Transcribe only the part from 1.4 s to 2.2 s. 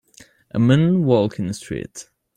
the street.